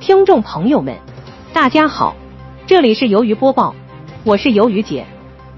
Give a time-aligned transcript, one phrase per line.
[0.00, 0.96] 听众朋友们，
[1.52, 2.16] 大家好，
[2.68, 3.74] 这里是鱿鱼播报，
[4.22, 5.04] 我是鱿鱼姐，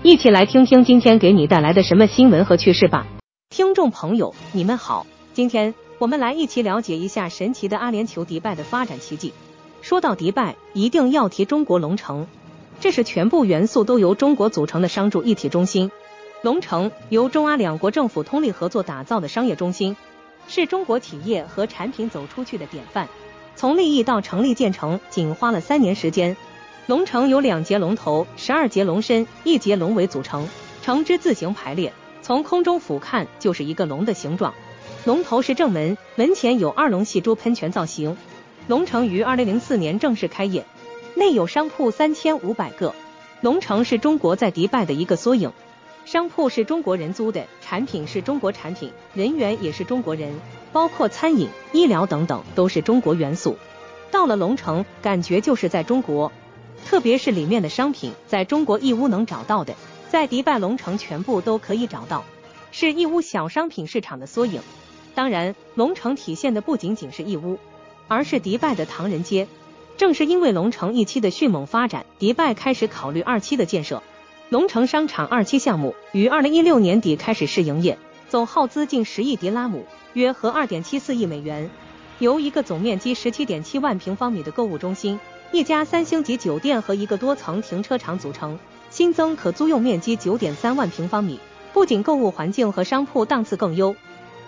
[0.02, 3.06] 一起来听听今天给你带来的什么新闻和趣事吧。
[3.50, 9.34] 听众朋友，你们好，今天我们来一起了解一下神奇的阿联酋迪拜的发展奇迹。
[9.82, 12.26] 说到迪拜，一定要提中国龙城，
[12.80, 15.90] 这是全部元素都由中国组成的商住一体中心。
[16.42, 19.94] 龙城由中阿两国政府通力合作打造的商业中心，
[20.48, 23.06] 是中国企业和产品走出去的典范。
[23.60, 26.34] 从立意到成立建成，仅花了三年时间。
[26.86, 30.48] 龙城由两节龙头、十二节龙身、一节龙尾组成，
[30.80, 31.92] 呈之字形排列，
[32.22, 34.54] 从空中俯瞰就是一个龙的形状。
[35.04, 38.16] 龙头是正门，门前有二龙戏珠喷泉造型。
[38.66, 40.64] 龙城于二零零四年正式开业，
[41.14, 42.94] 内有商铺三千五百个。
[43.42, 45.52] 龙城是中国在迪拜的一个缩影。
[46.04, 50.40] 商铺是中国人租的，产品是中国产品，人员也是中国人，
[50.72, 53.56] 包括餐饮、医疗等等都是中国元素。
[54.10, 56.32] 到了龙城，感觉就是在中国，
[56.84, 59.74] 特别是里面的商品，在中国义乌能找到的，
[60.08, 62.24] 在迪拜龙城全部都可以找到，
[62.72, 64.60] 是义乌小商品市场的缩影。
[65.14, 67.58] 当然，龙城体现的不仅仅是义乌，
[68.08, 69.46] 而是迪拜的唐人街。
[69.96, 74.02] 正是因为龙城一期的迅猛发展，迪拜开始考虑二期的建设。
[74.50, 77.96] 龙城商场二期项目于二零一六年底开始试营业，
[78.28, 81.70] 总耗资近十亿迪拉姆，约合二点七四亿美元。
[82.18, 85.20] 由一个总面积十七点七万平方米的购物中心、
[85.52, 88.58] 一家三星级酒店和一个多层停车场组成，
[88.90, 91.38] 新增可租用面积九点三万平方米。
[91.72, 93.94] 不仅购物环境和商铺档次更优，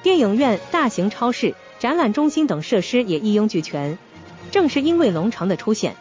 [0.03, 3.97] 电影院、大型超市、展览中心等设施也一应俱全。
[4.51, 5.95] 正是因为龙城的出现。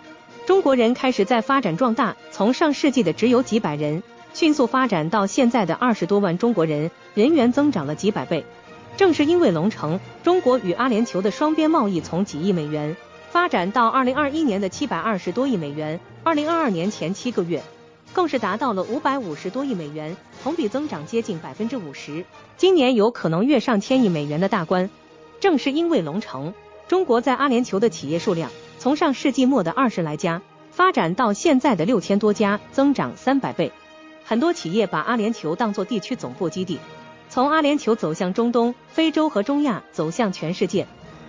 [0.47, 4.01] 中国人开始在发展壮大，从上世纪的只有几百人，
[4.33, 8.43] 迅速发展到现在的二十多万中国人，人员增长了几百倍。
[8.97, 12.97] 正是因为龙城，中国与阿联酋的双边贸易从几亿美元
[13.29, 17.61] 发展到二零二一年的七百二十多亿美元，二零二二年前七个月
[18.11, 22.25] 更是达到了五百五十多亿美元，同比增长接近百分之五十，
[22.57, 24.89] 今年有可能跃上千亿美元的大关。
[25.39, 26.53] 正是因为龙城，
[26.87, 28.49] 中国在阿联酋的企业数量。
[28.81, 33.71] 从上世纪末的二十来家发展到现在的六千多家，增长三百倍。
[34.25, 36.79] 很多企业把阿联酋当作地区总部基地，
[37.29, 40.87] 从阿联酋走向中东、非洲和中亚，走向全世界。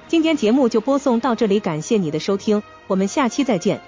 [0.08, 3.82] 今天节目就播送到这里，感谢你的收听，我们下期再见。